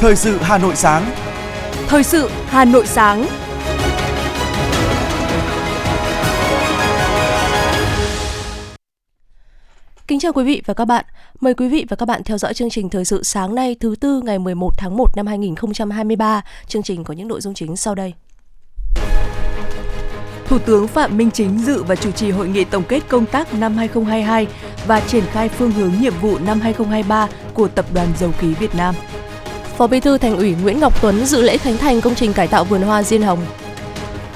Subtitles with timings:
[0.00, 1.10] Thời sự Hà Nội sáng.
[1.86, 3.26] Thời sự Hà Nội sáng.
[10.06, 11.04] Kính chào quý vị và các bạn.
[11.40, 13.94] Mời quý vị và các bạn theo dõi chương trình Thời sự sáng nay thứ
[14.00, 16.42] tư ngày 11 tháng 1 năm 2023.
[16.66, 18.14] Chương trình có những nội dung chính sau đây.
[20.46, 23.54] Thủ tướng Phạm Minh Chính dự và chủ trì hội nghị tổng kết công tác
[23.54, 24.46] năm 2022
[24.86, 28.74] và triển khai phương hướng nhiệm vụ năm 2023 của Tập đoàn Dầu khí Việt
[28.74, 28.94] Nam.
[29.78, 32.48] Phó Bí thư Thành ủy Nguyễn Ngọc Tuấn dự lễ khánh thành công trình cải
[32.48, 33.38] tạo vườn hoa Diên Hồng.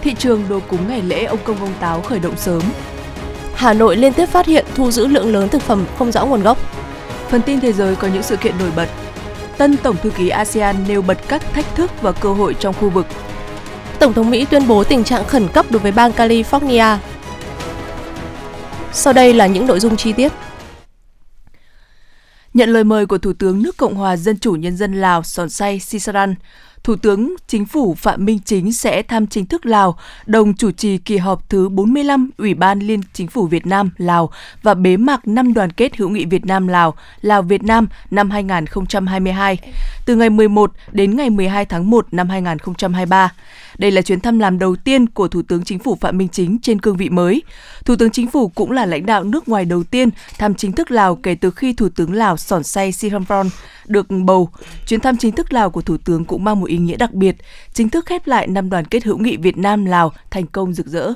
[0.02, 2.62] Thị trường đồ cúng ngày lễ ông công ông táo khởi động sớm.
[3.54, 6.42] Hà Nội liên tiếp phát hiện thu giữ lượng lớn thực phẩm không rõ nguồn
[6.42, 6.58] gốc.
[7.28, 8.88] Phần tin thế giới có những sự kiện nổi bật.
[9.58, 12.90] Tân Tổng thư ký ASEAN nêu bật các thách thức và cơ hội trong khu
[12.90, 13.06] vực.
[13.98, 16.96] Tổng thống Mỹ tuyên bố tình trạng khẩn cấp đối với bang California.
[18.92, 20.32] Sau đây là những nội dung chi tiết.
[22.54, 25.48] Nhận lời mời của Thủ tướng nước Cộng hòa Dân chủ Nhân dân Lào Sòn
[25.48, 26.34] Say Sisaran,
[26.84, 30.98] Thủ tướng Chính phủ Phạm Minh Chính sẽ thăm chính thức Lào, đồng chủ trì
[30.98, 34.30] kỳ họp thứ 45 Ủy ban Liên Chính phủ Việt Nam Lào
[34.62, 38.30] và bế mạc năm đoàn kết hữu nghị Việt Nam Lào, Lào Việt Nam năm
[38.30, 39.58] 2022,
[40.06, 43.32] từ ngày 11 đến ngày 12 tháng 1 năm 2023.
[43.82, 46.58] Đây là chuyến thăm làm đầu tiên của Thủ tướng Chính phủ Phạm Minh Chính
[46.62, 47.42] trên cương vị mới.
[47.84, 50.90] Thủ tướng Chính phủ cũng là lãnh đạo nước ngoài đầu tiên thăm chính thức
[50.90, 53.48] Lào kể từ khi Thủ tướng Lào Sòn Say Sihamphon
[53.86, 54.48] được bầu.
[54.86, 57.36] Chuyến thăm chính thức Lào của Thủ tướng cũng mang một ý nghĩa đặc biệt,
[57.74, 60.86] chính thức khép lại năm đoàn kết hữu nghị Việt Nam Lào thành công rực
[60.86, 61.12] rỡ.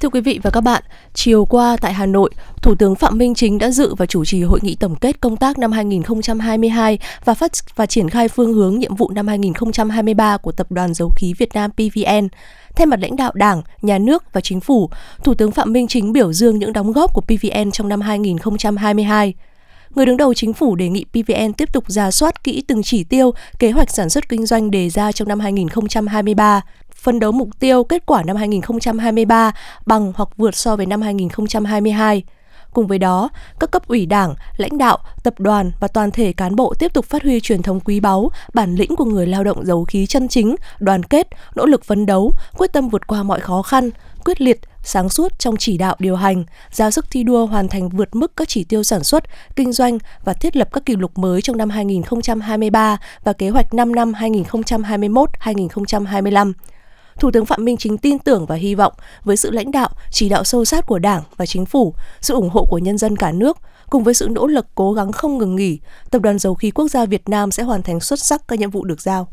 [0.00, 0.82] Thưa quý vị và các bạn,
[1.14, 2.30] chiều qua tại Hà Nội,
[2.62, 5.36] Thủ tướng Phạm Minh Chính đã dự và chủ trì hội nghị tổng kết công
[5.36, 10.52] tác năm 2022 và phát và triển khai phương hướng nhiệm vụ năm 2023 của
[10.52, 12.28] Tập đoàn Dầu khí Việt Nam PVN.
[12.76, 14.90] Thay mặt lãnh đạo Đảng, Nhà nước và Chính phủ,
[15.24, 19.34] Thủ tướng Phạm Minh Chính biểu dương những đóng góp của PVN trong năm 2022
[19.94, 23.04] người đứng đầu chính phủ đề nghị PVN tiếp tục ra soát kỹ từng chỉ
[23.04, 26.60] tiêu, kế hoạch sản xuất kinh doanh đề ra trong năm 2023,
[27.00, 29.52] phân đấu mục tiêu kết quả năm 2023
[29.86, 32.22] bằng hoặc vượt so với năm 2022.
[32.72, 33.28] Cùng với đó,
[33.60, 37.04] các cấp ủy đảng, lãnh đạo, tập đoàn và toàn thể cán bộ tiếp tục
[37.04, 40.28] phát huy truyền thống quý báu, bản lĩnh của người lao động giàu khí chân
[40.28, 43.90] chính, đoàn kết, nỗ lực phấn đấu, quyết tâm vượt qua mọi khó khăn,
[44.24, 47.88] quyết liệt, sáng suốt trong chỉ đạo điều hành, ra sức thi đua hoàn thành
[47.88, 49.24] vượt mức các chỉ tiêu sản xuất,
[49.56, 53.74] kinh doanh và thiết lập các kỷ lục mới trong năm 2023 và kế hoạch
[53.74, 56.52] 5 năm 2021-2025.
[57.20, 58.92] Thủ tướng Phạm Minh Chính tin tưởng và hy vọng
[59.24, 62.50] với sự lãnh đạo, chỉ đạo sâu sát của Đảng và Chính phủ, sự ủng
[62.50, 63.58] hộ của nhân dân cả nước,
[63.90, 65.78] cùng với sự nỗ lực cố gắng không ngừng nghỉ,
[66.10, 68.70] Tập đoàn Dầu khí Quốc gia Việt Nam sẽ hoàn thành xuất sắc các nhiệm
[68.70, 69.28] vụ được giao.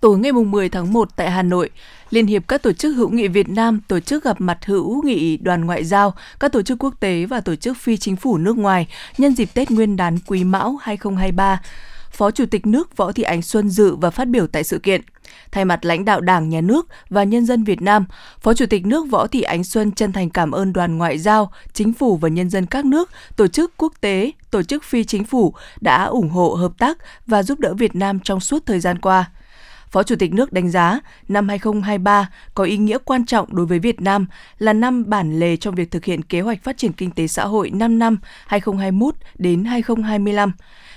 [0.00, 1.70] Tối ngày 10 tháng 1 tại Hà Nội,
[2.10, 5.36] Liên hiệp các tổ chức hữu nghị Việt Nam tổ chức gặp mặt hữu nghị
[5.36, 8.58] đoàn ngoại giao, các tổ chức quốc tế và tổ chức phi chính phủ nước
[8.58, 8.86] ngoài
[9.18, 11.60] nhân dịp Tết Nguyên đán Quý Mão 2023.
[12.14, 15.00] Phó Chủ tịch nước Võ Thị Ánh Xuân dự và phát biểu tại sự kiện.
[15.52, 18.04] Thay mặt lãnh đạo Đảng, Nhà nước và nhân dân Việt Nam,
[18.40, 21.52] Phó Chủ tịch nước Võ Thị Ánh Xuân chân thành cảm ơn đoàn ngoại giao,
[21.72, 25.24] chính phủ và nhân dân các nước, tổ chức quốc tế, tổ chức phi chính
[25.24, 28.98] phủ đã ủng hộ hợp tác và giúp đỡ Việt Nam trong suốt thời gian
[28.98, 29.30] qua.
[29.94, 33.78] Phó Chủ tịch nước đánh giá năm 2023 có ý nghĩa quan trọng đối với
[33.78, 34.26] Việt Nam
[34.58, 37.46] là năm bản lề trong việc thực hiện kế hoạch phát triển kinh tế xã
[37.46, 40.52] hội 5 năm 2021 đến 2025.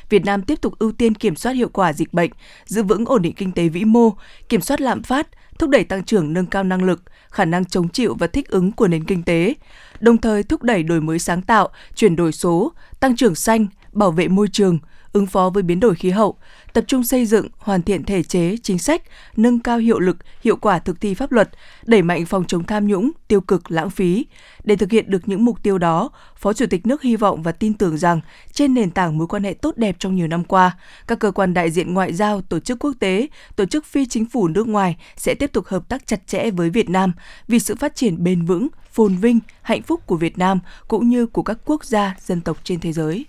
[0.10, 2.32] Việt Nam tiếp tục ưu tiên kiểm soát hiệu quả dịch bệnh,
[2.66, 4.14] giữ vững ổn định kinh tế vĩ mô,
[4.50, 5.28] kiểm soát lạm phát,
[5.60, 8.72] thúc đẩy tăng trưởng nâng cao năng lực, khả năng chống chịu và thích ứng
[8.72, 9.54] của nền kinh tế,
[10.00, 14.12] đồng thời thúc đẩy đổi mới sáng tạo, chuyển đổi số, tăng trưởng xanh, bảo
[14.12, 14.80] vệ môi trường,
[15.18, 16.38] ứng phó với biến đổi khí hậu,
[16.74, 19.02] tập trung xây dựng, hoàn thiện thể chế, chính sách,
[19.38, 21.50] nâng cao hiệu lực, hiệu quả thực thi pháp luật,
[21.86, 24.26] đẩy mạnh phòng chống tham nhũng, tiêu cực, lãng phí.
[24.64, 27.52] Để thực hiện được những mục tiêu đó, Phó Chủ tịch nước hy vọng và
[27.52, 30.78] tin tưởng rằng trên nền tảng mối quan hệ tốt đẹp trong nhiều năm qua,
[31.08, 34.26] các cơ quan đại diện ngoại giao, tổ chức quốc tế, tổ chức phi chính
[34.26, 37.14] phủ nước ngoài sẽ tiếp tục hợp tác chặt chẽ với Việt Nam
[37.48, 41.26] vì sự phát triển bền vững, phồn vinh, hạnh phúc của Việt Nam cũng như
[41.26, 43.26] của các quốc gia, dân tộc trên thế giới.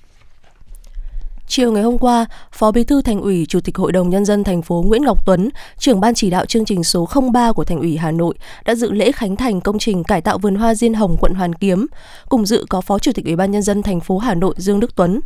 [1.48, 4.44] Chiều ngày hôm qua, Phó Bí thư Thành ủy, Chủ tịch Hội đồng nhân dân
[4.44, 7.78] thành phố Nguyễn Ngọc Tuấn, trưởng ban chỉ đạo chương trình số 03 của Thành
[7.78, 8.34] ủy Hà Nội
[8.64, 11.54] đã dự lễ khánh thành công trình cải tạo vườn hoa Diên Hồng quận Hoàn
[11.54, 11.86] Kiếm.
[12.28, 14.80] Cùng dự có Phó Chủ tịch Ủy ban nhân dân thành phố Hà Nội Dương
[14.80, 15.20] Đức Tuấn.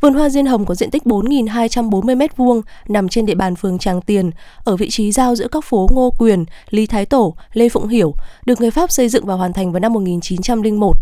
[0.00, 4.00] Vườn hoa Diên Hồng có diện tích 4.240 m2, nằm trên địa bàn phường Tràng
[4.00, 4.30] Tiền,
[4.64, 8.14] ở vị trí giao giữa các phố Ngô Quyền, Lý Thái Tổ, Lê Phụng Hiểu,
[8.46, 10.96] được người Pháp xây dựng và hoàn thành vào năm 1901.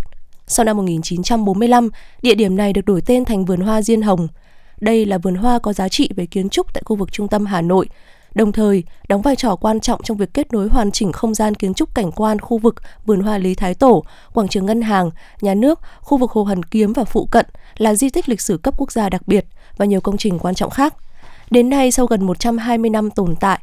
[0.47, 1.89] Sau năm 1945,
[2.23, 4.29] địa điểm này được đổi tên thành vườn hoa Diên Hồng–
[4.83, 7.47] đây là vườn hoa có giá trị về kiến trúc tại khu vực trung tâm
[7.47, 7.89] Hà Nội,
[8.35, 11.55] đồng thời đóng vai trò quan trọng trong việc kết nối hoàn chỉnh không gian
[11.55, 12.75] kiến trúc cảnh quan khu vực
[13.07, 16.63] vườn hoa Lý Thái Tổ, quảng trường ngân hàng, nhà nước, khu vực Hồ Hoàn
[16.63, 17.47] Kiếm và phụ cận
[17.77, 19.47] là di tích lịch sử cấp quốc gia đặc biệt
[19.77, 20.95] và nhiều công trình quan trọng khác.
[21.51, 23.61] Đến nay sau gần 120 năm tồn tại,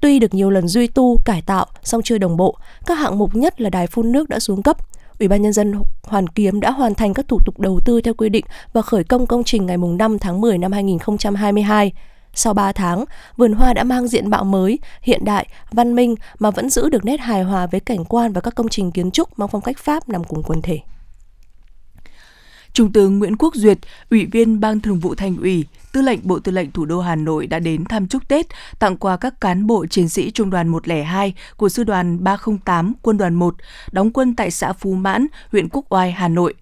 [0.00, 2.56] tuy được nhiều lần duy tu, cải tạo, song chưa đồng bộ,
[2.86, 4.76] các hạng mục nhất là đài phun nước đã xuống cấp.
[5.18, 5.72] Ủy ban Nhân dân
[6.02, 9.04] Hoàn Kiếm đã hoàn thành các thủ tục đầu tư theo quy định và khởi
[9.04, 11.92] công công trình ngày 5 tháng 10 năm 2022.
[12.34, 13.04] Sau 3 tháng,
[13.36, 17.04] vườn hoa đã mang diện mạo mới, hiện đại, văn minh mà vẫn giữ được
[17.04, 19.78] nét hài hòa với cảnh quan và các công trình kiến trúc mang phong cách
[19.78, 20.78] Pháp nằm cùng quần thể.
[22.72, 23.78] Trung tướng Nguyễn Quốc Duyệt,
[24.10, 27.16] Ủy viên Ban Thường vụ Thành ủy, Tư lệnh Bộ Tư lệnh Thủ đô Hà
[27.16, 28.46] Nội đã đến thăm chúc Tết,
[28.78, 33.18] tặng quà các cán bộ chiến sĩ Trung đoàn 102 của Sư đoàn 308 Quân
[33.18, 33.54] đoàn 1,
[33.92, 36.54] đóng quân tại xã Phú Mãn, huyện Quốc Oai, Hà Nội.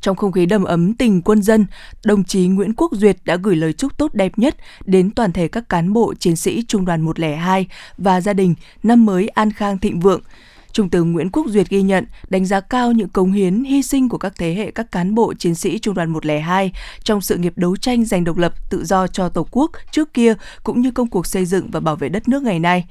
[0.00, 1.66] Trong không khí đầm ấm tình quân dân,
[2.04, 5.48] đồng chí Nguyễn Quốc Duyệt đã gửi lời chúc tốt đẹp nhất đến toàn thể
[5.48, 7.66] các cán bộ chiến sĩ Trung đoàn 102
[7.98, 10.20] và gia đình năm mới an khang thịnh vượng.
[10.72, 14.08] Trung tướng Nguyễn Quốc Duyệt ghi nhận, đánh giá cao những cống hiến, hy sinh
[14.08, 16.72] của các thế hệ các cán bộ chiến sĩ Trung đoàn 102
[17.02, 20.34] trong sự nghiệp đấu tranh giành độc lập, tự do cho Tổ quốc trước kia
[20.62, 22.86] cũng như công cuộc xây dựng và bảo vệ đất nước ngày nay.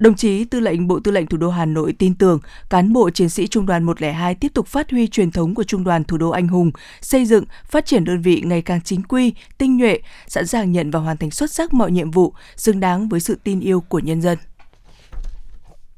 [0.00, 2.38] Đồng chí Tư lệnh Bộ Tư lệnh Thủ đô Hà Nội tin tưởng
[2.70, 5.84] cán bộ chiến sĩ Trung đoàn 102 tiếp tục phát huy truyền thống của Trung
[5.84, 6.70] đoàn Thủ đô anh hùng,
[7.00, 10.90] xây dựng, phát triển đơn vị ngày càng chính quy, tinh nhuệ, sẵn sàng nhận
[10.90, 13.98] và hoàn thành xuất sắc mọi nhiệm vụ, xứng đáng với sự tin yêu của
[13.98, 14.38] nhân dân.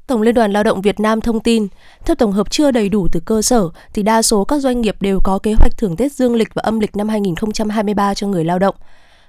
[0.07, 1.67] Tổng Liên đoàn Lao động Việt Nam thông tin,
[2.05, 4.95] theo tổng hợp chưa đầy đủ từ cơ sở thì đa số các doanh nghiệp
[4.99, 8.43] đều có kế hoạch thưởng Tết dương lịch và âm lịch năm 2023 cho người
[8.43, 8.75] lao động.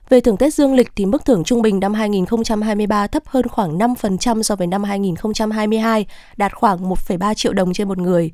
[0.08, 3.78] Về thưởng Tết dương lịch thì mức thưởng trung bình năm 2023 thấp hơn khoảng
[3.78, 6.06] 5% so với năm 2022,
[6.36, 8.32] đạt khoảng 1,3 triệu đồng trên một người.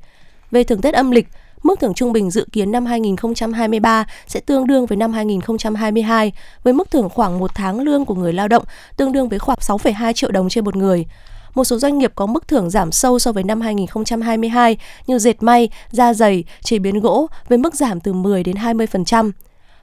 [0.51, 1.29] Về thưởng Tết âm lịch,
[1.63, 6.33] mức thưởng trung bình dự kiến năm 2023 sẽ tương đương với năm 2022,
[6.63, 8.65] với mức thưởng khoảng một tháng lương của người lao động,
[8.97, 11.07] tương đương với khoảng 6,2 triệu đồng trên một người
[11.55, 14.77] một số doanh nghiệp có mức thưởng giảm sâu so với năm 2022
[15.07, 19.31] như dệt may, da giày, chế biến gỗ với mức giảm từ 10 đến 20%.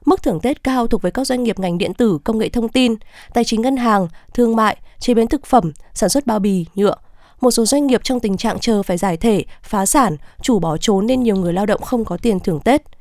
[0.05, 2.69] Mức thưởng Tết cao thuộc với các doanh nghiệp ngành điện tử, công nghệ thông
[2.69, 2.95] tin,
[3.33, 6.95] tài chính ngân hàng, thương mại, chế biến thực phẩm, sản xuất bao bì, nhựa.
[7.41, 10.77] Một số doanh nghiệp trong tình trạng chờ phải giải thể, phá sản, chủ bỏ
[10.77, 12.96] trốn nên nhiều người lao động không có tiền thưởng Tết.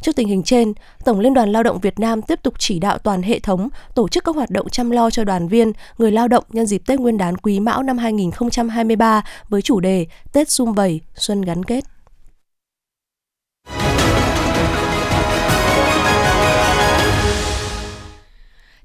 [0.00, 0.72] Trước tình hình trên,
[1.04, 4.08] Tổng Liên đoàn Lao động Việt Nam tiếp tục chỉ đạo toàn hệ thống tổ
[4.08, 7.00] chức các hoạt động chăm lo cho đoàn viên, người lao động nhân dịp Tết
[7.00, 11.84] Nguyên đán Quý Mão năm 2023 với chủ đề Tết sum vầy, xuân gắn kết.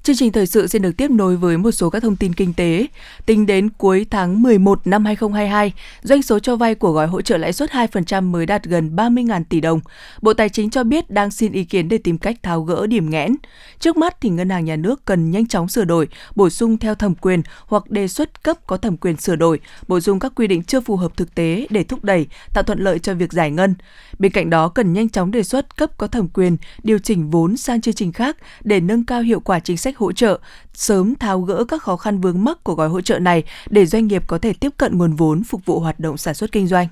[0.05, 2.53] Chương trình thời sự xin được tiếp nối với một số các thông tin kinh
[2.53, 2.87] tế.
[3.25, 7.37] Tính đến cuối tháng 11 năm 2022, doanh số cho vay của gói hỗ trợ
[7.37, 9.79] lãi suất 2% mới đạt gần 30.000 tỷ đồng.
[10.21, 13.09] Bộ Tài chính cho biết đang xin ý kiến để tìm cách tháo gỡ điểm
[13.09, 13.35] nghẽn.
[13.79, 16.95] Trước mắt thì Ngân hàng Nhà nước cần nhanh chóng sửa đổi, bổ sung theo
[16.95, 20.47] thẩm quyền hoặc đề xuất cấp có thẩm quyền sửa đổi, bổ sung các quy
[20.47, 23.51] định chưa phù hợp thực tế để thúc đẩy, tạo thuận lợi cho việc giải
[23.51, 23.75] ngân.
[24.19, 27.57] Bên cạnh đó cần nhanh chóng đề xuất cấp có thẩm quyền điều chỉnh vốn
[27.57, 30.39] sang chương trình khác để nâng cao hiệu quả chính sách sách hỗ trợ,
[30.73, 34.07] sớm tháo gỡ các khó khăn vướng mắc của gói hỗ trợ này để doanh
[34.07, 36.87] nghiệp có thể tiếp cận nguồn vốn phục vụ hoạt động sản xuất kinh doanh.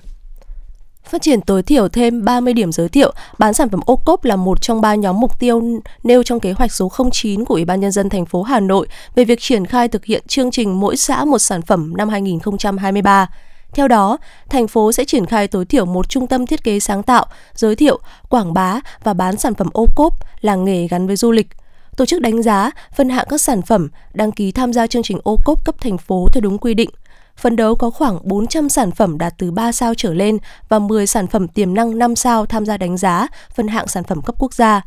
[1.04, 4.36] Phát triển tối thiểu thêm 30 điểm giới thiệu, bán sản phẩm ô cốp là
[4.36, 5.62] một trong ba nhóm mục tiêu
[6.04, 8.86] nêu trong kế hoạch số 09 của Ủy ban Nhân dân thành phố Hà Nội
[9.14, 13.26] về việc triển khai thực hiện chương trình mỗi xã một sản phẩm năm 2023.
[13.74, 14.18] Theo đó,
[14.48, 17.76] thành phố sẽ triển khai tối thiểu một trung tâm thiết kế sáng tạo, giới
[17.76, 17.98] thiệu,
[18.28, 21.48] quảng bá và bán sản phẩm ô cốp, làng nghề gắn với du lịch–
[21.96, 25.18] tổ chức đánh giá, phân hạng các sản phẩm đăng ký tham gia chương trình
[25.24, 26.90] ô cốp cấp thành phố theo đúng quy định.
[27.36, 31.06] Phấn đấu có khoảng 400 sản phẩm đạt từ 3 sao trở lên và 10
[31.06, 34.34] sản phẩm tiềm năng 5 sao tham gia đánh giá, phân hạng sản phẩm cấp
[34.38, 34.82] quốc gia.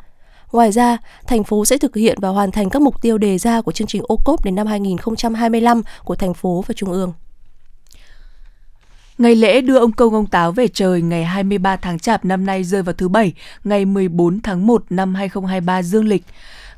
[0.51, 0.97] Ngoài ra,
[1.27, 3.87] thành phố sẽ thực hiện và hoàn thành các mục tiêu đề ra của chương
[3.87, 7.13] trình ô cốp đến năm 2025 của thành phố và trung ương.
[9.17, 12.63] Ngày lễ đưa ông công ông táo về trời ngày 23 tháng Chạp năm nay
[12.63, 13.33] rơi vào thứ Bảy,
[13.63, 16.23] ngày 14 tháng 1 năm 2023 dương lịch.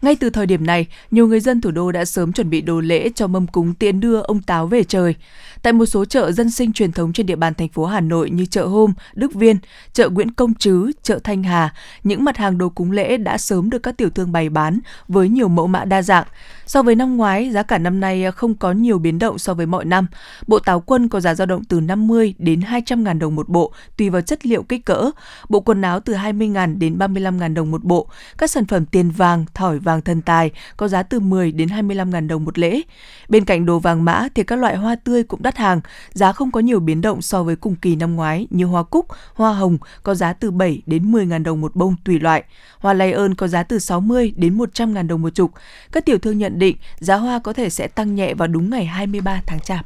[0.01, 2.79] Ngay từ thời điểm này, nhiều người dân thủ đô đã sớm chuẩn bị đồ
[2.79, 5.15] lễ cho mâm cúng tiễn đưa ông Táo về trời.
[5.61, 8.29] Tại một số chợ dân sinh truyền thống trên địa bàn thành phố Hà Nội
[8.29, 9.57] như chợ Hôm, Đức Viên,
[9.93, 13.69] chợ Nguyễn Công Trứ, chợ Thanh Hà, những mặt hàng đồ cúng lễ đã sớm
[13.69, 16.25] được các tiểu thương bày bán với nhiều mẫu mã đa dạng.
[16.65, 19.65] So với năm ngoái, giá cả năm nay không có nhiều biến động so với
[19.65, 20.07] mọi năm.
[20.47, 23.73] Bộ táo quân có giá dao động từ 50 đến 200 ngàn đồng một bộ,
[23.97, 25.11] tùy vào chất liệu kích cỡ.
[25.49, 28.07] Bộ quần áo từ 20 ngàn đến 35 ngàn đồng một bộ.
[28.37, 31.69] Các sản phẩm tiền vàng, thỏi vàng vàng thần tài có giá từ 10 đến
[31.69, 32.81] 25 ngàn đồng một lễ.
[33.29, 35.81] Bên cạnh đồ vàng mã thì các loại hoa tươi cũng đắt hàng,
[36.13, 39.05] giá không có nhiều biến động so với cùng kỳ năm ngoái như hoa cúc,
[39.33, 42.43] hoa hồng có giá từ 7 đến 10 ngàn đồng một bông tùy loại.
[42.79, 45.51] Hoa lay ơn có giá từ 60 đến 100 ngàn đồng một chục.
[45.91, 48.85] Các tiểu thương nhận định giá hoa có thể sẽ tăng nhẹ vào đúng ngày
[48.85, 49.85] 23 tháng Chạp.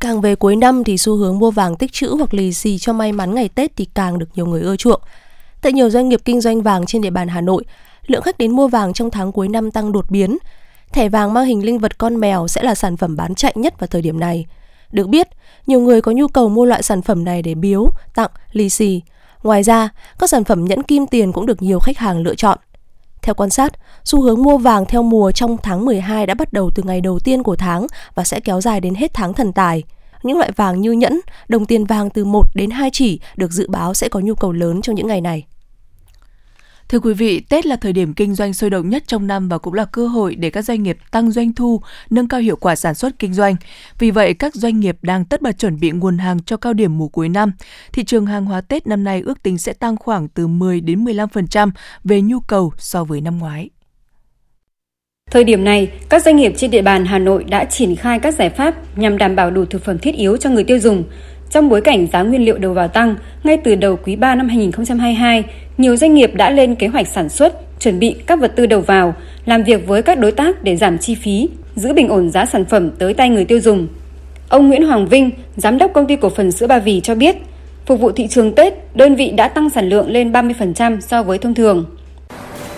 [0.00, 2.92] Càng về cuối năm thì xu hướng mua vàng tích trữ hoặc lì xì cho
[2.92, 5.00] may mắn ngày Tết thì càng được nhiều người ưa chuộng.
[5.62, 7.64] Tại nhiều doanh nghiệp kinh doanh vàng trên địa bàn Hà Nội,
[8.06, 10.38] lượng khách đến mua vàng trong tháng cuối năm tăng đột biến.
[10.92, 13.80] Thẻ vàng mang hình linh vật con mèo sẽ là sản phẩm bán chạy nhất
[13.80, 14.46] vào thời điểm này.
[14.92, 15.28] Được biết,
[15.66, 19.00] nhiều người có nhu cầu mua loại sản phẩm này để biếu, tặng, lì xì.
[19.42, 22.58] Ngoài ra, các sản phẩm nhẫn kim tiền cũng được nhiều khách hàng lựa chọn.
[23.22, 23.72] Theo quan sát,
[24.04, 27.18] xu hướng mua vàng theo mùa trong tháng 12 đã bắt đầu từ ngày đầu
[27.18, 29.82] tiên của tháng và sẽ kéo dài đến hết tháng thần tài.
[30.22, 33.68] Những loại vàng như nhẫn, đồng tiền vàng từ 1 đến 2 chỉ được dự
[33.68, 35.44] báo sẽ có nhu cầu lớn trong những ngày này.
[36.92, 39.58] Thưa quý vị, Tết là thời điểm kinh doanh sôi động nhất trong năm và
[39.58, 41.80] cũng là cơ hội để các doanh nghiệp tăng doanh thu,
[42.10, 43.56] nâng cao hiệu quả sản xuất kinh doanh.
[43.98, 46.98] Vì vậy, các doanh nghiệp đang tất bật chuẩn bị nguồn hàng cho cao điểm
[46.98, 47.52] mùa cuối năm.
[47.92, 51.04] Thị trường hàng hóa Tết năm nay ước tính sẽ tăng khoảng từ 10 đến
[51.04, 51.70] 15%
[52.04, 53.70] về nhu cầu so với năm ngoái.
[55.30, 58.34] Thời điểm này, các doanh nghiệp trên địa bàn Hà Nội đã triển khai các
[58.34, 61.04] giải pháp nhằm đảm bảo đủ thực phẩm thiết yếu cho người tiêu dùng.
[61.52, 64.48] Trong bối cảnh giá nguyên liệu đầu vào tăng, ngay từ đầu quý 3 năm
[64.48, 65.44] 2022,
[65.78, 68.80] nhiều doanh nghiệp đã lên kế hoạch sản xuất, chuẩn bị các vật tư đầu
[68.80, 72.46] vào, làm việc với các đối tác để giảm chi phí, giữ bình ổn giá
[72.46, 73.88] sản phẩm tới tay người tiêu dùng.
[74.48, 77.36] Ông Nguyễn Hoàng Vinh, giám đốc công ty cổ phần sữa Ba Vì cho biết,
[77.86, 81.38] phục vụ thị trường Tết, đơn vị đã tăng sản lượng lên 30% so với
[81.38, 81.84] thông thường.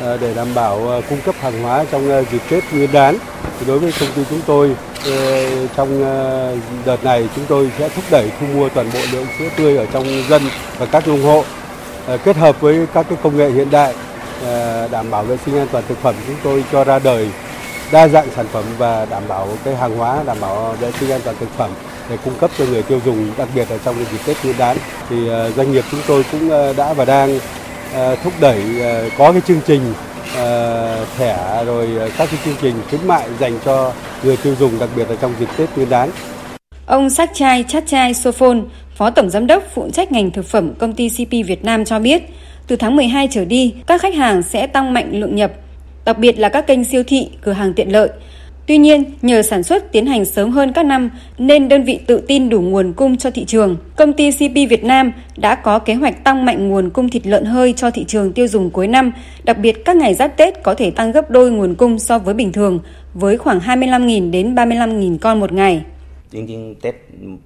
[0.01, 3.17] À, để đảm bảo à, cung cấp hàng hóa trong à, dịp Tết Nguyên đán,
[3.61, 7.89] thì đối với công ty chúng tôi Ờ, trong ờ, đợt này chúng tôi sẽ
[7.89, 10.43] thúc đẩy thu mua toàn bộ lượng sữa tươi ở trong dân
[10.79, 11.45] và các nông hộ.
[12.07, 13.95] Ờ, kết hợp với các cái công nghệ hiện đại
[14.91, 17.29] đảm bảo vệ sinh an toàn thực phẩm chúng tôi cho ra đời,
[17.93, 21.21] đa dạng sản phẩm và đảm bảo cái hàng hóa, đảm bảo vệ sinh an
[21.25, 21.71] toàn thực phẩm
[22.11, 24.77] để cung cấp cho người tiêu dùng, đặc biệt là trong dịp Tết Nguyên đán.
[25.11, 25.17] Thì
[25.57, 27.39] doanh nghiệp chúng tôi cũng đã và đang
[28.25, 28.63] thúc đẩy
[29.19, 29.95] có cái chương trình
[30.35, 34.79] Ờ, thẻ rồi ờ, các cái chương trình khuyến mại dành cho người tiêu dùng
[34.79, 36.11] đặc biệt là trong dịp Tết Nguyên đán.
[36.87, 38.63] Ông sát Chai Chát Chai Sophon,
[38.97, 41.99] Phó Tổng Giám đốc phụ trách ngành thực phẩm công ty CP Việt Nam cho
[41.99, 42.23] biết,
[42.67, 45.53] từ tháng 12 trở đi, các khách hàng sẽ tăng mạnh lượng nhập,
[46.05, 48.09] đặc biệt là các kênh siêu thị, cửa hàng tiện lợi.
[48.67, 52.21] Tuy nhiên, nhờ sản xuất tiến hành sớm hơn các năm nên đơn vị tự
[52.29, 53.77] tin đủ nguồn cung cho thị trường.
[53.97, 57.45] Công ty CP Việt Nam đã có kế hoạch tăng mạnh nguồn cung thịt lợn
[57.45, 59.13] hơi cho thị trường tiêu dùng cuối năm,
[59.45, 62.35] đặc biệt các ngày giáp Tết có thể tăng gấp đôi nguồn cung so với
[62.35, 62.79] bình thường,
[63.15, 65.83] với khoảng 25.000 đến 35.000 con một ngày.
[66.34, 66.96] จริงๆเต็ด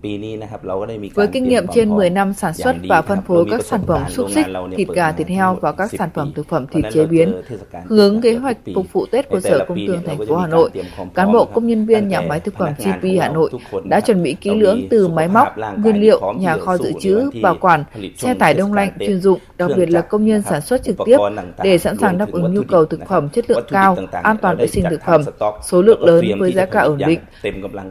[0.03, 4.01] ปีนี้นะครับเราก็ได้มีการ Với kinh nghiệm trên 10 năm sản xuất và phân phối các sản phẩm
[4.09, 4.45] xúc xích,
[4.77, 7.41] thịt gà, thịt heo và các sản phẩm thực phẩm thịt chế biến,
[7.85, 10.69] hướng kế hoạch phục vụ Tết của Sở Công Thương thành phố Hà Nội,
[11.13, 13.49] cán bộ công nhân viên nhà máy thực phẩm GP Hà Nội
[13.83, 15.47] đã chuẩn bị kỹ lưỡng từ máy móc,
[15.77, 17.83] nguyên liệu, nhà kho dự trữ, bảo quản,
[18.17, 21.17] xe tải đông lạnh chuyên dụng, đặc biệt là công nhân sản xuất trực tiếp
[21.63, 24.67] để sẵn sàng đáp ứng nhu cầu thực phẩm chất lượng cao, an toàn vệ
[24.67, 25.21] sinh thực phẩm,
[25.63, 27.19] số lượng lớn với giá cả ổn định,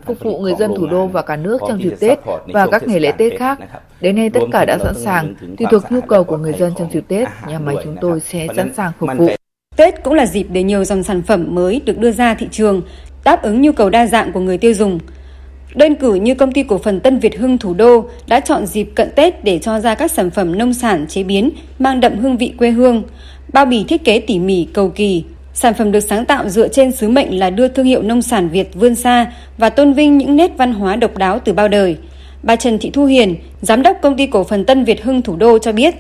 [0.06, 2.19] phục vụ người dân thủ đô và cả nước trong dịp Tết
[2.53, 3.59] và các ngày lễ Tết khác.
[4.01, 6.91] Đến nay tất cả đã sẵn sàng, tùy thuộc nhu cầu của người dân trong
[6.91, 9.29] dịp Tết, nhà máy chúng tôi sẽ sẵn sàng phục vụ.
[9.77, 12.81] Tết cũng là dịp để nhiều dòng sản phẩm mới được đưa ra thị trường,
[13.23, 14.99] đáp ứng nhu cầu đa dạng của người tiêu dùng.
[15.75, 18.83] Đơn cử như công ty cổ phần Tân Việt Hưng thủ đô đã chọn dịp
[18.95, 22.37] cận Tết để cho ra các sản phẩm nông sản chế biến mang đậm hương
[22.37, 23.03] vị quê hương,
[23.53, 25.23] bao bì thiết kế tỉ mỉ cầu kỳ,
[25.59, 28.49] Sản phẩm được sáng tạo dựa trên sứ mệnh là đưa thương hiệu nông sản
[28.49, 31.97] Việt vươn xa và tôn vinh những nét văn hóa độc đáo từ bao đời.
[32.43, 35.35] Bà Trần Thị Thu Hiền, giám đốc công ty cổ phần Tân Việt Hưng thủ
[35.35, 35.95] đô cho biết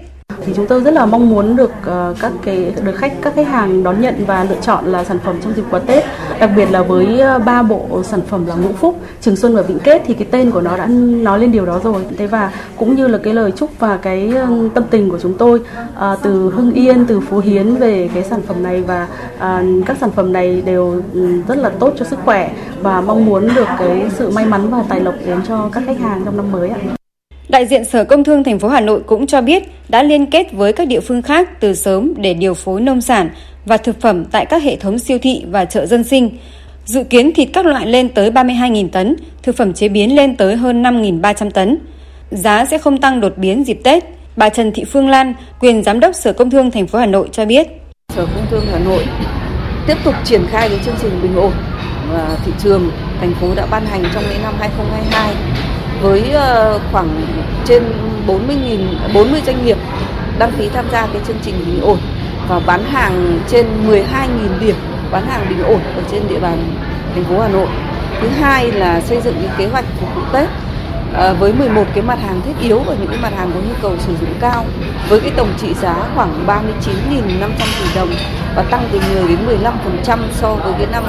[0.45, 3.47] thì chúng tôi rất là mong muốn được ờ, các cái, được khách, các khách
[3.47, 6.03] hàng đón nhận và lựa chọn là sản phẩm trong dịp quà Tết.
[6.39, 9.61] Đặc biệt là với ờ, ba bộ sản phẩm là ngũ phúc, trường xuân và
[9.61, 10.85] vĩnh kết thì cái tên của nó đã
[11.21, 12.05] nói lên điều đó rồi.
[12.17, 15.33] Thế và cũng như là cái lời chúc và cái ờ, tâm tình của chúng
[15.33, 15.61] tôi
[16.21, 19.07] từ hưng yên, từ phú hiến về cái sản phẩm này và
[19.85, 22.51] các sản phẩm này đều ừ, rất là tốt cho sức khỏe
[22.81, 25.99] và mong muốn được cái sự may mắn và tài lộc đến cho các khách
[25.99, 26.79] hàng trong năm mới ạ.
[27.49, 30.51] Đại diện Sở Công Thương thành phố Hà Nội cũng cho biết đã liên kết
[30.51, 33.29] với các địa phương khác từ sớm để điều phối nông sản
[33.65, 36.29] và thực phẩm tại các hệ thống siêu thị và chợ dân sinh.
[36.85, 40.55] Dự kiến thịt các loại lên tới 32.000 tấn, thực phẩm chế biến lên tới
[40.55, 41.77] hơn 5.300 tấn.
[42.31, 44.03] Giá sẽ không tăng đột biến dịp Tết.
[44.35, 47.29] Bà Trần Thị Phương Lan, quyền giám đốc Sở Công Thương thành phố Hà Nội
[47.31, 47.67] cho biết.
[48.15, 49.03] Sở Công Thương Hà Nội
[49.87, 51.51] tiếp tục triển khai cái chương trình bình ổn
[52.11, 55.33] và thị trường thành phố đã ban hành trong những năm 2022
[56.01, 57.09] với ờ, khoảng
[57.65, 57.83] trên
[58.27, 59.77] 40.000 40 doanh nghiệp
[60.39, 61.97] đăng ký tham gia cái chương trình bình ổn
[62.47, 64.03] và bán hàng trên 12.000
[64.59, 64.75] điểm,
[65.11, 66.57] bán hàng bình ổn ở trên địa bàn
[67.15, 67.67] thành phố Hà Nội.
[68.21, 70.49] Thứ hai là xây dựng những kế hoạch phục vụ Tết
[71.13, 73.73] à, với 11 cái mặt hàng thiết yếu và những cái mặt hàng có nhu
[73.81, 74.65] cầu sử dụng cao
[75.09, 78.09] với cái tổng trị giá khoảng 39.500 tỷ đồng
[78.55, 79.37] và tăng từ 10 đến
[80.05, 81.03] 15% so với cái năm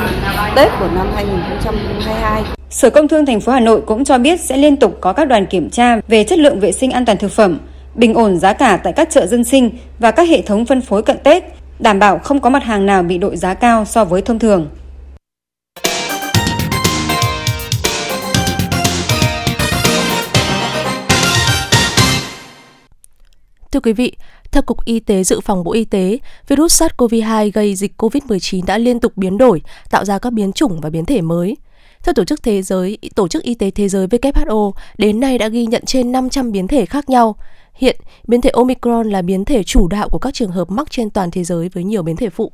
[0.57, 2.43] Tết của năm 2022.
[2.71, 5.29] Sở Công Thương thành phố Hà Nội cũng cho biết sẽ liên tục có các
[5.29, 7.59] đoàn kiểm tra về chất lượng vệ sinh an toàn thực phẩm,
[7.95, 11.03] bình ổn giá cả tại các chợ dân sinh và các hệ thống phân phối
[11.03, 11.45] cận Tết,
[11.79, 14.67] đảm bảo không có mặt hàng nào bị đội giá cao so với thông thường.
[23.73, 24.13] Thưa quý vị,
[24.53, 28.79] theo Cục Y tế Dự phòng Bộ Y tế, virus SARS-CoV-2 gây dịch COVID-19 đã
[28.79, 31.57] liên tục biến đổi, tạo ra các biến chủng và biến thể mới.
[32.05, 35.49] Theo Tổ chức Thế giới, Tổ chức Y tế Thế giới WHO, đến nay đã
[35.49, 37.37] ghi nhận trên 500 biến thể khác nhau.
[37.75, 37.97] Hiện,
[38.29, 41.31] biến thể Omicron là biến thể chủ đạo của các trường hợp mắc trên toàn
[41.31, 42.53] thế giới với nhiều biến thể phụ.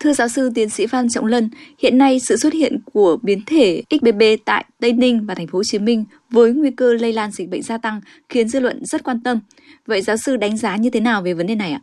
[0.00, 3.40] Thưa giáo sư tiến sĩ Phan Trọng Lân, hiện nay sự xuất hiện của biến
[3.46, 6.04] thể XBB tại Tây Ninh và thành phố Hồ Chí Minh
[6.34, 9.40] với nguy cơ lây lan dịch bệnh gia tăng khiến dư luận rất quan tâm.
[9.86, 11.80] Vậy giáo sư đánh giá như thế nào về vấn đề này ạ?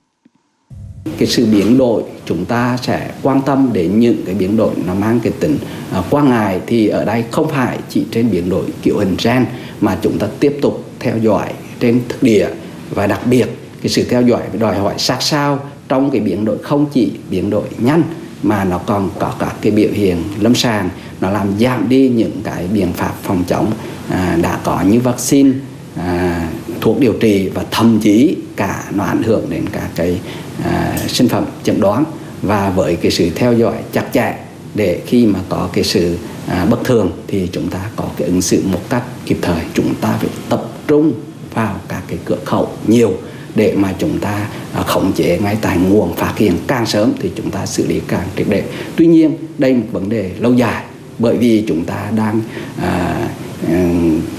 [1.18, 4.94] cái sự biến đổi chúng ta sẽ quan tâm đến những cái biến đổi nó
[4.94, 5.58] mang cái tính
[5.94, 9.46] à, quan ngại thì ở đây không phải chỉ trên biến đổi kiểu hình gen
[9.82, 12.50] mà chúng ta tiếp tục theo dõi trên thực địa
[12.90, 13.48] và đặc biệt
[13.82, 17.50] cái sự theo dõi đòi hỏi sát sao trong cái biến đổi không chỉ biến
[17.50, 18.04] đổi nhanh
[18.44, 20.90] mà nó còn có các cái biểu hiện lâm sàng
[21.22, 23.72] nó làm giảm đi những cái biện pháp phòng chống
[24.12, 25.52] à, đã có như vaccine
[25.96, 26.50] à,
[26.82, 30.20] thuốc điều trị và thậm chí cả nó ảnh hưởng đến các cái
[30.64, 32.06] à, sinh phẩm chẩn đoán.
[32.42, 34.36] Và với cái sự theo dõi chặt chẽ
[34.76, 38.42] để khi mà có cái sự à, bất thường thì chúng ta có cái ứng
[38.42, 39.62] xử một cách kịp thời.
[39.74, 41.14] Chúng ta phải tập trung
[41.54, 43.14] vào các cái cửa khẩu nhiều
[43.56, 47.32] để mà chúng ta à, khống chế ngay tại nguồn phát hiện càng sớm thì
[47.36, 48.64] chúng ta xử lý càng triệt để.
[48.96, 50.84] Tuy nhiên đây một vấn đề lâu dài
[51.20, 52.42] bởi vì chúng ta đang
[52.82, 53.28] à,
[53.68, 53.74] Ừ,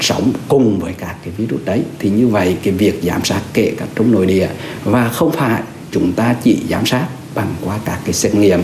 [0.00, 3.72] sống cùng với các cái virus đấy thì như vậy cái việc giám sát kể
[3.78, 4.48] cả trong nội địa
[4.84, 8.60] và không phải chúng ta chỉ giám sát bằng qua các cái xét nghiệm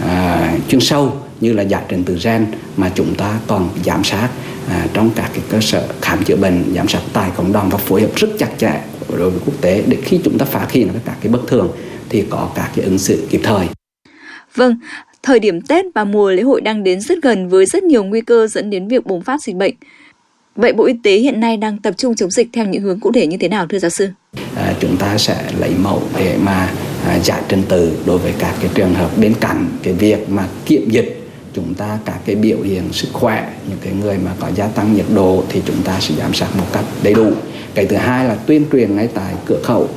[0.00, 2.46] à, chuyên sâu như là giải trình từ gen
[2.76, 4.28] mà chúng ta còn giám sát
[4.68, 7.78] à, trong các cái cơ sở khám chữa bệnh giám sát tại cộng đồng và
[7.78, 10.88] phối hợp rất chặt chẽ đối với quốc tế để khi chúng ta phát hiện
[11.04, 11.70] các cái bất thường
[12.08, 13.66] thì có các cái ứng xử kịp thời.
[14.54, 14.74] Vâng,
[15.28, 18.20] thời điểm Tết và mùa lễ hội đang đến rất gần với rất nhiều nguy
[18.20, 19.74] cơ dẫn đến việc bùng phát dịch bệnh.
[20.56, 23.12] Vậy Bộ Y tế hiện nay đang tập trung chống dịch theo những hướng cụ
[23.12, 24.08] thể như thế nào thưa giáo sư?
[24.56, 26.72] À, chúng ta sẽ lấy mẫu để mà
[27.06, 30.48] à, giải trình tự đối với các cái trường hợp bên cạnh cái việc mà
[30.66, 34.48] kiểm dịch chúng ta các cái biểu hiện sức khỏe những cái người mà có
[34.54, 37.30] gia tăng nhiệt độ thì chúng ta sẽ giám sát một cách đầy đủ
[37.74, 39.88] cái thứ hai là tuyên truyền ngay tại cửa khẩu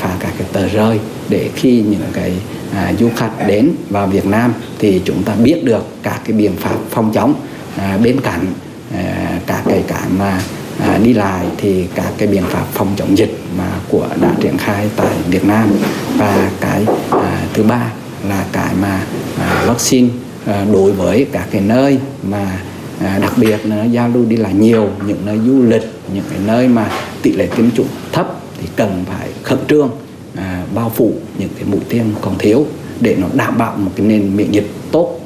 [0.00, 0.98] và các cái tờ rơi.
[1.28, 2.32] Để khi những cái
[2.74, 6.52] à, du khách đến vào Việt Nam thì chúng ta biết được các cái biện
[6.56, 7.34] pháp phòng chống
[7.76, 8.46] à, bên cạnh
[8.94, 10.40] à, các cái cái mà
[10.80, 14.58] à, đi lại thì các cái biện pháp phòng chống dịch mà của đã triển
[14.58, 15.70] khai tại Việt Nam.
[16.16, 17.92] Và cái à, thứ ba
[18.28, 19.00] là cái mà
[19.38, 20.08] à, vaccine
[20.46, 22.58] à, đối với các cái nơi mà
[23.00, 25.82] à, đặc biệt là giao lưu đi lại nhiều những nơi du lịch
[26.14, 26.90] những cái nơi mà
[27.22, 29.90] tỷ lệ tiêm chủng thấp thì cần phải khẩn trương
[30.36, 32.66] à, bao phủ những cái mũi tiêm còn thiếu
[33.00, 35.20] để nó đảm bảo một cái nền miễn dịch tốt.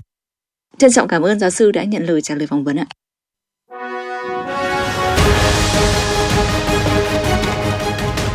[0.79, 2.87] Trân trọng cảm ơn giáo sư đã nhận lời trả lời phỏng vấn ạ.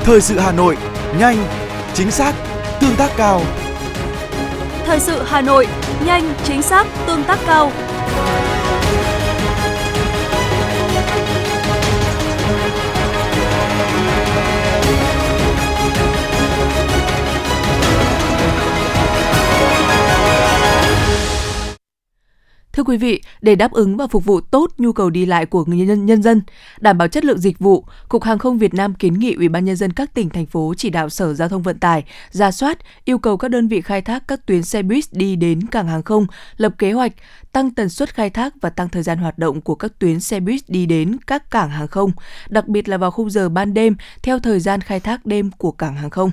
[0.04, 0.78] Thời sự Hà Nội,
[1.20, 1.38] nhanh,
[1.94, 2.34] chính xác,
[2.82, 3.42] tương tác cao.
[4.86, 5.68] Thời sự Hà Nội,
[6.06, 7.72] nhanh, chính xác, tương tác cao.
[22.76, 25.66] Thưa quý vị, để đáp ứng và phục vụ tốt nhu cầu đi lại của
[25.66, 26.42] người nhân, nhân dân,
[26.80, 29.66] đảm bảo chất lượng dịch vụ, Cục Hàng không Việt Nam kiến nghị Ủy ban
[29.66, 32.78] nhân dân các tỉnh thành phố chỉ đạo Sở Giao thông Vận tải ra soát,
[33.06, 36.04] yêu cầu các đơn vị khai thác các tuyến xe buýt đi đến cảng hàng
[36.04, 37.12] không lập kế hoạch
[37.52, 40.40] tăng tần suất khai thác và tăng thời gian hoạt động của các tuyến xe
[40.40, 42.12] buýt đi đến các cảng hàng không,
[42.50, 45.72] đặc biệt là vào khung giờ ban đêm theo thời gian khai thác đêm của
[45.72, 46.32] cảng hàng không.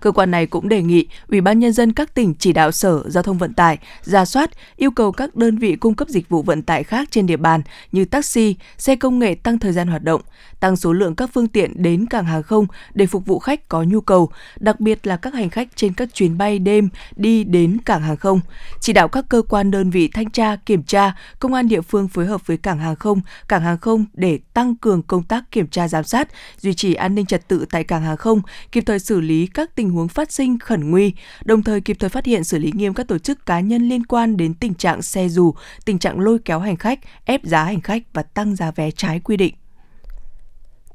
[0.00, 3.02] Cơ quan này cũng đề nghị Ủy ban nhân dân các tỉnh chỉ đạo Sở
[3.06, 6.42] Giao thông Vận tải ra soát, yêu cầu các đơn vị cung cấp dịch vụ
[6.42, 10.02] vận tải khác trên địa bàn như taxi, xe công nghệ tăng thời gian hoạt
[10.02, 10.20] động,
[10.60, 13.82] tăng số lượng các phương tiện đến cảng hàng không để phục vụ khách có
[13.82, 14.30] nhu cầu,
[14.60, 18.16] đặc biệt là các hành khách trên các chuyến bay đêm đi đến cảng hàng
[18.16, 18.40] không.
[18.80, 22.08] Chỉ đạo các cơ quan đơn vị thanh tra, kiểm tra, công an địa phương
[22.08, 25.66] phối hợp với cảng hàng không, cảng hàng không để tăng cường công tác kiểm
[25.66, 28.40] tra giám sát, duy trì an ninh trật tự tại cảng hàng không,
[28.72, 31.12] kịp thời xử lý các các tình huống phát sinh khẩn nguy,
[31.44, 34.06] đồng thời kịp thời phát hiện xử lý nghiêm các tổ chức cá nhân liên
[34.06, 37.80] quan đến tình trạng xe dù, tình trạng lôi kéo hành khách, ép giá hành
[37.80, 39.54] khách và tăng giá vé trái quy định.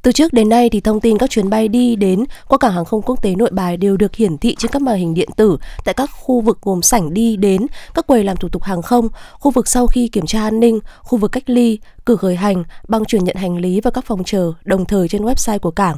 [0.02, 2.86] Từ trước đến nay thì thông tin các chuyến bay đi đến qua cảng hàng
[2.86, 5.58] không quốc tế Nội Bài đều được hiển thị trên các màn hình điện tử
[5.86, 9.08] tại các khu vực gồm sảnh đi đến, các quầy làm thủ tục hàng không,
[9.34, 12.64] khu vực sau khi kiểm tra an ninh, khu vực cách ly, cửa khởi hành,
[12.88, 15.98] băng chuyển nhận hành lý và các phòng chờ, đồng thời trên website của cảng.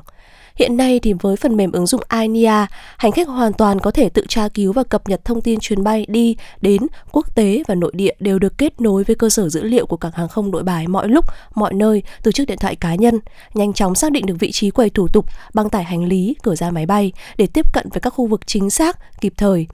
[0.60, 2.66] Hiện nay thì với phần mềm ứng dụng INIA,
[2.98, 5.84] hành khách hoàn toàn có thể tự tra cứu và cập nhật thông tin chuyến
[5.84, 9.50] bay đi, đến, quốc tế và nội địa đều được kết nối với cơ sở
[9.50, 12.58] dữ liệu của cảng hàng không nội bài mọi lúc, mọi nơi từ chiếc điện
[12.58, 13.20] thoại cá nhân,
[13.54, 16.56] nhanh chóng xác định được vị trí quầy thủ tục, băng tải hành lý, cửa
[16.56, 19.68] ra máy bay để tiếp cận với các khu vực chính xác, kịp thời.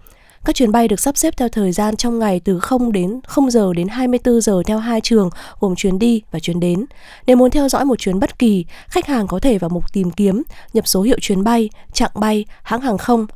[0.45, 3.51] Các chuyến bay được sắp xếp theo thời gian trong ngày từ 0 đến 0
[3.51, 5.29] giờ đến 24 giờ theo hai trường
[5.59, 6.85] gồm chuyến đi và chuyến đến.
[7.27, 10.11] Nếu muốn theo dõi một chuyến bất kỳ, khách hàng có thể vào mục tìm
[10.11, 13.27] kiếm, nhập số hiệu chuyến bay, chặng bay, hãng hàng không.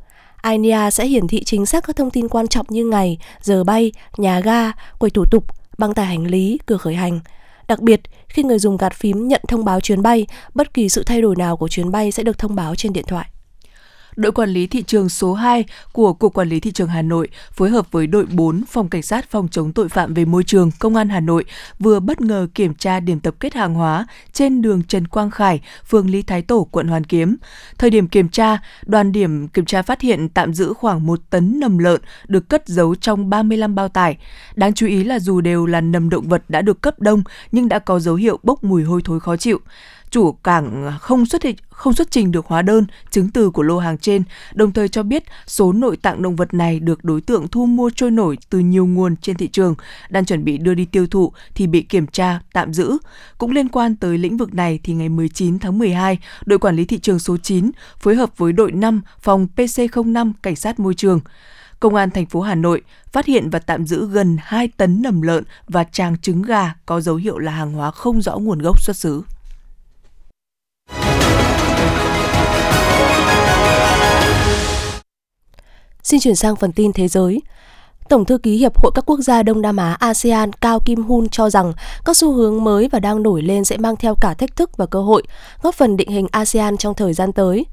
[0.43, 3.91] INEA sẽ hiển thị chính xác các thông tin quan trọng như ngày, giờ bay,
[4.17, 5.43] nhà ga, quầy thủ tục,
[5.77, 7.19] băng tải hành lý, cửa khởi hành.
[7.67, 11.03] Đặc biệt, khi người dùng gạt phím nhận thông báo chuyến bay, bất kỳ sự
[11.03, 13.29] thay đổi nào của chuyến bay sẽ được thông báo trên điện thoại
[14.19, 17.27] đội quản lý thị trường số 2 của Cục Quản lý Thị trường Hà Nội
[17.51, 20.71] phối hợp với đội 4 Phòng Cảnh sát Phòng chống tội phạm về môi trường
[20.79, 21.45] Công an Hà Nội
[21.79, 25.59] vừa bất ngờ kiểm tra điểm tập kết hàng hóa trên đường Trần Quang Khải,
[25.85, 27.35] phường Lý Thái Tổ, quận Hoàn Kiếm.
[27.77, 31.59] Thời điểm kiểm tra, đoàn điểm kiểm tra phát hiện tạm giữ khoảng 1 tấn
[31.59, 34.17] nầm lợn được cất giấu trong 35 bao tải.
[34.55, 37.69] Đáng chú ý là dù đều là nầm động vật đã được cấp đông nhưng
[37.69, 39.59] đã có dấu hiệu bốc mùi hôi thối khó chịu
[40.11, 43.79] chủ cảng không xuất hiện không xuất trình được hóa đơn, chứng từ của lô
[43.79, 47.47] hàng trên, đồng thời cho biết số nội tạng động vật này được đối tượng
[47.47, 49.75] thu mua trôi nổi từ nhiều nguồn trên thị trường,
[50.09, 52.97] đang chuẩn bị đưa đi tiêu thụ thì bị kiểm tra, tạm giữ.
[53.37, 56.85] Cũng liên quan tới lĩnh vực này thì ngày 19 tháng 12, đội quản lý
[56.85, 61.19] thị trường số 9 phối hợp với đội 5 phòng PC05 cảnh sát môi trường
[61.79, 65.21] Công an thành phố Hà Nội phát hiện và tạm giữ gần 2 tấn nầm
[65.21, 68.81] lợn và tràng trứng gà có dấu hiệu là hàng hóa không rõ nguồn gốc
[68.81, 69.23] xuất xứ.
[76.03, 77.41] Xin chuyển sang phần tin thế giới.
[78.09, 81.29] Tổng thư ký Hiệp hội các quốc gia Đông Nam Á ASEAN Cao Kim Hun
[81.29, 81.73] cho rằng
[82.05, 84.85] các xu hướng mới và đang nổi lên sẽ mang theo cả thách thức và
[84.85, 85.23] cơ hội,
[85.61, 87.65] góp phần định hình ASEAN trong thời gian tới.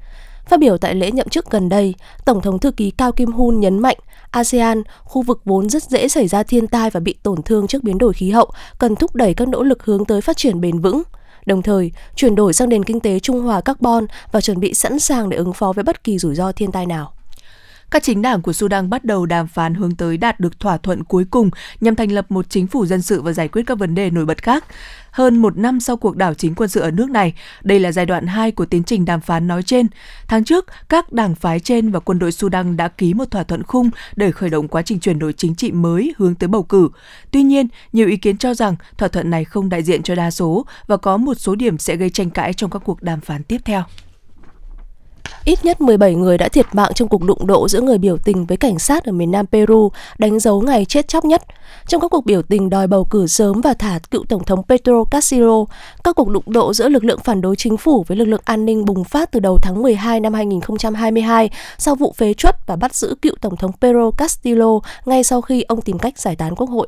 [0.45, 3.59] Phát biểu tại lễ nhậm chức gần đây, Tổng thống thư ký Cao Kim Hun
[3.59, 3.97] nhấn mạnh
[4.31, 7.83] ASEAN, khu vực vốn rất dễ xảy ra thiên tai và bị tổn thương trước
[7.83, 10.79] biến đổi khí hậu, cần thúc đẩy các nỗ lực hướng tới phát triển bền
[10.79, 11.01] vững.
[11.45, 14.99] Đồng thời, chuyển đổi sang nền kinh tế trung hòa carbon và chuẩn bị sẵn
[14.99, 17.16] sàng để ứng phó với bất kỳ rủi ro thiên tai nào
[17.91, 21.03] các chính đảng của Sudan bắt đầu đàm phán hướng tới đạt được thỏa thuận
[21.03, 21.49] cuối cùng
[21.81, 24.25] nhằm thành lập một chính phủ dân sự và giải quyết các vấn đề nổi
[24.25, 24.65] bật khác.
[25.11, 28.05] Hơn một năm sau cuộc đảo chính quân sự ở nước này, đây là giai
[28.05, 29.87] đoạn 2 của tiến trình đàm phán nói trên.
[30.27, 33.63] Tháng trước, các đảng phái trên và quân đội Sudan đã ký một thỏa thuận
[33.63, 36.89] khung để khởi động quá trình chuyển đổi chính trị mới hướng tới bầu cử.
[37.31, 40.31] Tuy nhiên, nhiều ý kiến cho rằng thỏa thuận này không đại diện cho đa
[40.31, 43.43] số và có một số điểm sẽ gây tranh cãi trong các cuộc đàm phán
[43.43, 43.83] tiếp theo.
[45.45, 48.45] Ít nhất 17 người đã thiệt mạng trong cuộc đụng độ giữa người biểu tình
[48.45, 51.43] với cảnh sát ở miền Nam Peru, đánh dấu ngày chết chóc nhất.
[51.87, 55.03] Trong các cuộc biểu tình đòi bầu cử sớm và thả cựu Tổng thống Pedro
[55.11, 55.65] Castillo,
[56.03, 58.65] các cuộc đụng độ giữa lực lượng phản đối chính phủ với lực lượng an
[58.65, 62.95] ninh bùng phát từ đầu tháng 12 năm 2022 sau vụ phế truất và bắt
[62.95, 66.69] giữ cựu Tổng thống Pedro Castillo ngay sau khi ông tìm cách giải tán quốc
[66.69, 66.87] hội.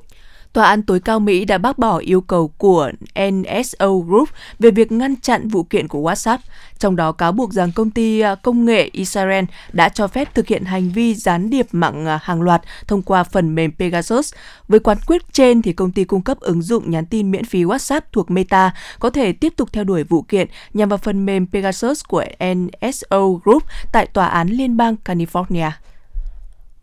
[0.53, 2.91] Tòa án tối cao Mỹ đã bác bỏ yêu cầu của
[3.31, 6.37] NSO Group về việc ngăn chặn vụ kiện của WhatsApp,
[6.79, 10.47] trong đó cáo buộc rằng công ty à, công nghệ Israel đã cho phép thực
[10.47, 14.33] hiện hành vi gián điệp mạng à, hàng loạt thông qua phần mềm Pegasus.
[14.67, 17.63] Với quán quyết trên thì công ty cung cấp ứng dụng nhắn tin miễn phí
[17.63, 21.47] WhatsApp thuộc Meta có thể tiếp tục theo đuổi vụ kiện nhằm vào phần mềm
[21.47, 25.71] Pegasus của NSO Group tại tòa án liên bang California.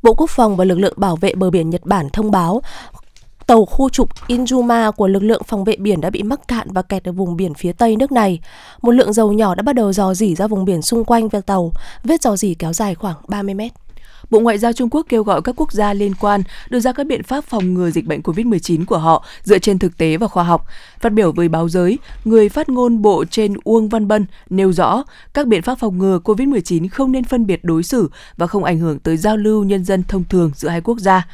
[0.03, 2.63] Bộ Quốc phòng và lực lượng bảo vệ bờ biển Nhật Bản thông báo
[3.47, 6.83] tàu khu trục Injuma của lực lượng phòng vệ biển đã bị mắc cạn và
[6.83, 8.41] kẹt ở vùng biển phía tây nước này.
[8.83, 11.41] Một lượng dầu nhỏ đã bắt đầu dò dỉ ra vùng biển xung quanh về
[11.41, 11.73] tàu,
[12.05, 13.73] vết dò dỉ kéo dài khoảng 30 mét.
[14.31, 17.07] Bộ Ngoại giao Trung Quốc kêu gọi các quốc gia liên quan đưa ra các
[17.07, 20.45] biện pháp phòng ngừa dịch bệnh COVID-19 của họ dựa trên thực tế và khoa
[20.45, 20.67] học.
[21.01, 25.05] Phát biểu với báo giới, người phát ngôn Bộ trên Uông Văn Bân nêu rõ
[25.35, 28.79] các biện pháp phòng ngừa COVID-19 không nên phân biệt đối xử và không ảnh
[28.79, 31.27] hưởng tới giao lưu nhân dân thông thường giữa hai quốc gia.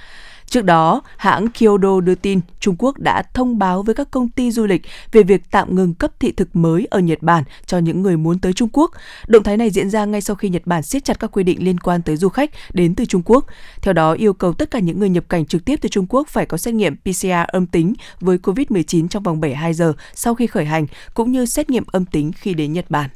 [0.52, 4.50] Trước đó, hãng Kyodo đưa tin Trung Quốc đã thông báo với các công ty
[4.50, 8.02] du lịch về việc tạm ngừng cấp thị thực mới ở Nhật Bản cho những
[8.02, 8.90] người muốn tới Trung Quốc.
[9.26, 11.64] Động thái này diễn ra ngay sau khi Nhật Bản siết chặt các quy định
[11.64, 13.46] liên quan tới du khách đến từ Trung Quốc.
[13.82, 16.28] Theo đó, yêu cầu tất cả những người nhập cảnh trực tiếp từ Trung Quốc
[16.28, 20.46] phải có xét nghiệm PCR âm tính với COVID-19 trong vòng 72 giờ sau khi
[20.46, 23.10] khởi hành, cũng như xét nghiệm âm tính khi đến Nhật Bản.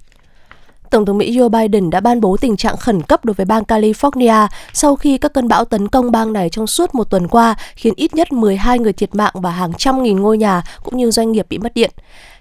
[0.91, 3.63] Tổng thống Mỹ Joe Biden đã ban bố tình trạng khẩn cấp đối với bang
[3.63, 7.55] California sau khi các cơn bão tấn công bang này trong suốt một tuần qua,
[7.75, 11.11] khiến ít nhất 12 người thiệt mạng và hàng trăm nghìn ngôi nhà cũng như
[11.11, 11.91] doanh nghiệp bị mất điện.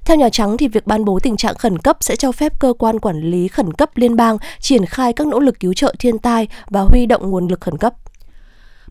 [0.05, 2.73] Theo Nhà Trắng thì việc ban bố tình trạng khẩn cấp sẽ cho phép cơ
[2.79, 6.17] quan quản lý khẩn cấp liên bang triển khai các nỗ lực cứu trợ thiên
[6.17, 7.93] tai và huy động nguồn lực khẩn cấp.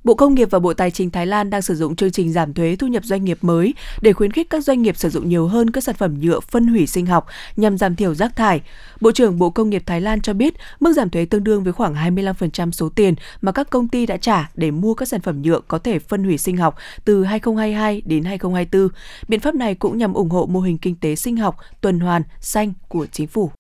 [0.05, 2.55] Bộ Công nghiệp và Bộ Tài chính Thái Lan đang sử dụng chương trình giảm
[2.55, 5.47] thuế thu nhập doanh nghiệp mới để khuyến khích các doanh nghiệp sử dụng nhiều
[5.47, 8.61] hơn các sản phẩm nhựa phân hủy sinh học nhằm giảm thiểu rác thải.
[9.01, 11.73] Bộ trưởng Bộ Công nghiệp Thái Lan cho biết mức giảm thuế tương đương với
[11.73, 15.43] khoảng 25% số tiền mà các công ty đã trả để mua các sản phẩm
[15.43, 18.89] nhựa có thể phân hủy sinh học từ 2022 đến 2024.
[19.29, 22.23] Biện pháp này cũng nhằm ủng hộ mô hình kinh tế sinh học, tuần hoàn,
[22.41, 23.51] xanh của chính phủ.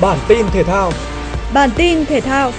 [0.00, 0.92] Bản tin thể thao.
[1.54, 2.50] Bản tin thể thao.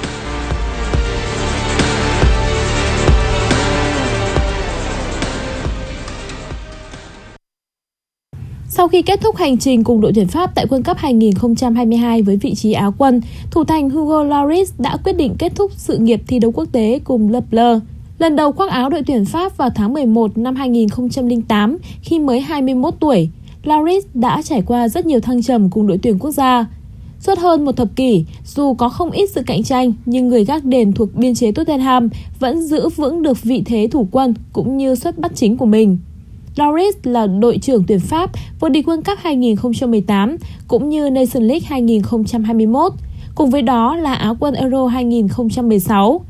[8.69, 12.37] Sau khi kết thúc hành trình cùng đội tuyển Pháp tại World Cup 2022 với
[12.37, 16.21] vị trí áo quân, thủ thành Hugo Lloris đã quyết định kết thúc sự nghiệp
[16.27, 17.79] thi đấu quốc tế cùng Le Bleu.
[18.17, 22.93] Lần đầu khoác áo đội tuyển Pháp vào tháng 11 năm 2008 khi mới 21
[22.99, 23.29] tuổi,
[23.63, 26.65] Lloris đã trải qua rất nhiều thăng trầm cùng đội tuyển quốc gia.
[27.21, 30.65] Suốt hơn một thập kỷ, dù có không ít sự cạnh tranh, nhưng người gác
[30.65, 34.95] đền thuộc biên chế Tottenham vẫn giữ vững được vị thế thủ quân cũng như
[34.95, 35.97] xuất bắt chính của mình.
[36.55, 41.67] Loris là đội trưởng tuyển Pháp vô địch World Cup 2018 cũng như Nation League
[41.67, 42.91] 2021,
[43.35, 46.21] cùng với đó là Áo quân Euro 2016.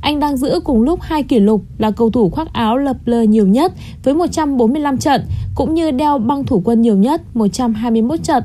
[0.00, 3.22] Anh đang giữ cùng lúc hai kỷ lục là cầu thủ khoác áo lập lờ
[3.22, 3.72] nhiều nhất
[4.04, 5.22] với 145 trận
[5.54, 8.42] cũng như đeo băng thủ quân nhiều nhất 121 trận.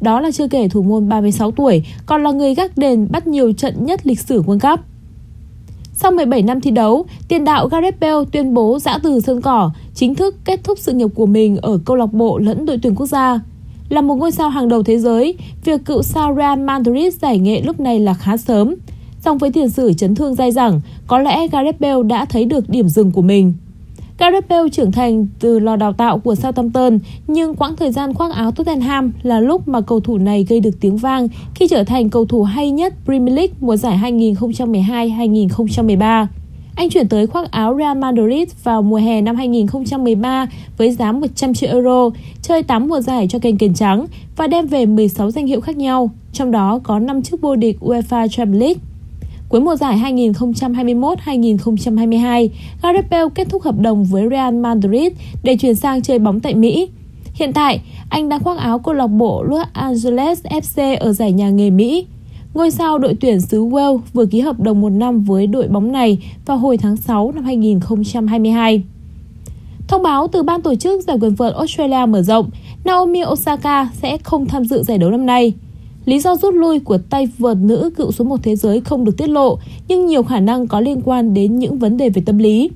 [0.00, 3.52] Đó là chưa kể thủ môn 36 tuổi, còn là người gác đền bắt nhiều
[3.52, 4.80] trận nhất lịch sử World Cup.
[5.92, 9.70] Sau 17 năm thi đấu, tiền đạo Gareth Bale tuyên bố giã từ sân cỏ,
[9.94, 12.94] chính thức kết thúc sự nghiệp của mình ở câu lạc bộ lẫn đội tuyển
[12.94, 13.40] quốc gia.
[13.88, 17.62] Là một ngôi sao hàng đầu thế giới, việc cựu sao Real Madrid giải nghệ
[17.62, 18.74] lúc này là khá sớm.
[19.20, 22.68] Song với tiền sử chấn thương dai dẳng, có lẽ Gareth Bale đã thấy được
[22.68, 23.54] điểm dừng của mình.
[24.18, 28.34] Gareth Bale trưởng thành từ lò đào tạo của Southampton, nhưng quãng thời gian khoác
[28.34, 32.10] áo Tottenham là lúc mà cầu thủ này gây được tiếng vang khi trở thành
[32.10, 36.26] cầu thủ hay nhất Premier League mùa giải 2012-2013.
[36.76, 40.46] Anh chuyển tới khoác áo Real Madrid vào mùa hè năm 2013
[40.78, 42.10] với giá 100 triệu euro,
[42.42, 45.76] chơi 8 mùa giải cho kênh Kiền trắng và đem về 16 danh hiệu khác
[45.76, 48.80] nhau, trong đó có 5 chức vô địch UEFA Champions League.
[49.48, 52.48] Cuối mùa giải 2021-2022,
[52.82, 56.54] Gareth Bale kết thúc hợp đồng với Real Madrid để chuyển sang chơi bóng tại
[56.54, 56.88] Mỹ.
[57.34, 61.50] Hiện tại, anh đang khoác áo câu lạc bộ Los Angeles FC ở giải nhà
[61.50, 62.06] nghề Mỹ.
[62.54, 65.92] Ngôi sao đội tuyển xứ Wales vừa ký hợp đồng một năm với đội bóng
[65.92, 68.82] này vào hồi tháng 6 năm 2022.
[69.88, 72.50] Thông báo từ ban tổ chức giải quần vợt Australia mở rộng,
[72.84, 75.52] Naomi Osaka sẽ không tham dự giải đấu năm nay.
[76.06, 79.16] Lý do rút lui của tay vợt nữ cựu số 1 thế giới không được
[79.16, 82.38] tiết lộ, nhưng nhiều khả năng có liên quan đến những vấn đề về tâm
[82.38, 82.70] lý.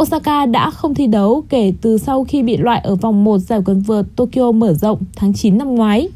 [0.00, 3.60] Osaka đã không thi đấu kể từ sau khi bị loại ở vòng 1 giải
[3.64, 6.08] quần vợt Tokyo mở rộng tháng 9 năm ngoái.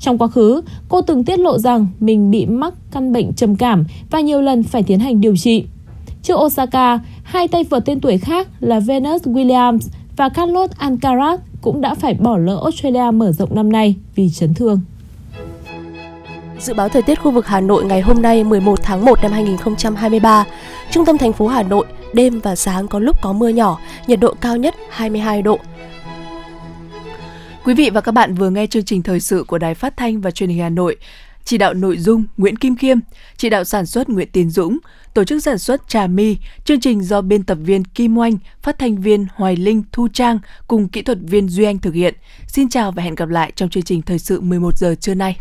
[0.00, 3.84] Trong quá khứ, cô từng tiết lộ rằng mình bị mắc căn bệnh trầm cảm
[4.10, 5.64] và nhiều lần phải tiến hành điều trị.
[6.22, 9.78] Trước Osaka, hai tay vợt tên tuổi khác là Venus Williams
[10.16, 14.54] và Carlos Alcaraz cũng đã phải bỏ lỡ Australia mở rộng năm nay vì chấn
[14.54, 14.80] thương.
[16.60, 19.32] Dự báo thời tiết khu vực Hà Nội ngày hôm nay 11 tháng 1 năm
[19.32, 20.44] 2023.
[20.90, 24.20] Trung tâm thành phố Hà Nội, đêm và sáng có lúc có mưa nhỏ, nhiệt
[24.20, 25.58] độ cao nhất 22 độ.
[27.64, 30.20] Quý vị và các bạn vừa nghe chương trình thời sự của Đài Phát thanh
[30.20, 30.96] và Truyền hình Hà Nội.
[31.44, 32.98] Chỉ đạo nội dung Nguyễn Kim Khiêm,
[33.36, 34.78] chỉ đạo sản xuất Nguyễn Tiến Dũng,
[35.14, 38.78] tổ chức sản xuất Trà My, chương trình do biên tập viên Kim Oanh, phát
[38.78, 40.38] thanh viên Hoài Linh, Thu Trang
[40.68, 42.14] cùng kỹ thuật viên Duy Anh thực hiện.
[42.46, 45.36] Xin chào và hẹn gặp lại trong chương trình thời sự 11 giờ trưa nay.